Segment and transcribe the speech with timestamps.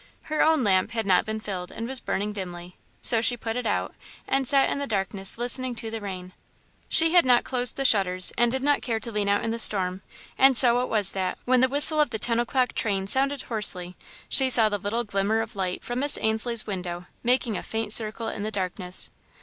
[0.33, 3.67] Her own lamp had not been filled and was burning dimly, so she put it
[3.67, 3.93] out
[4.27, 6.33] and sat in the darkness, listening to the rain.
[6.89, 9.59] She had not closed the shutters and did not care to lean out in the
[9.59, 10.01] storm,
[10.39, 13.95] and so it was that, when the whistle of the ten o'clock train sounded hoarsely,
[14.27, 18.27] she saw the little glimmer of light from Miss Ainslie's window, making a faint circle
[18.27, 19.11] in the darkness.